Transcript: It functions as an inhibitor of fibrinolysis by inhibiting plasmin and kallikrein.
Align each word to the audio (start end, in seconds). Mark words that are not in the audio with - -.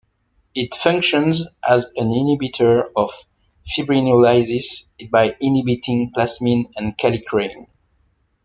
It 0.55 0.73
functions 0.73 1.45
as 1.63 1.85
an 1.95 2.07
inhibitor 2.07 2.91
of 2.97 3.11
fibrinolysis 3.67 4.85
by 5.11 5.37
inhibiting 5.39 6.11
plasmin 6.11 6.71
and 6.75 6.97
kallikrein. 6.97 7.67